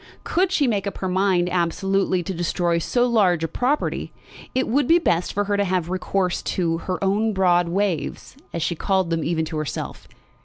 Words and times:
Could 0.23 0.51
she 0.51 0.65
make 0.65 0.87
up 0.87 0.97
her 0.97 1.07
mind 1.07 1.47
absolutely 1.47 2.23
to 2.23 2.33
destroy 2.33 2.79
so 2.79 3.05
large 3.05 3.43
a 3.43 3.47
property, 3.47 4.11
it 4.55 4.67
would 4.67 4.87
be 4.87 4.97
best 4.97 5.31
for 5.31 5.43
her 5.43 5.55
to 5.57 5.63
have 5.63 5.91
recourse 5.91 6.41
to 6.41 6.79
"her 6.89 6.97
own 7.03 7.33
broad 7.33 7.69
waves," 7.69 8.35
as 8.51 8.63
she 8.63 8.73
called 8.73 9.11
them 9.11 9.23
even 9.23 9.45
to 9.45 9.57
herself. 9.57 10.07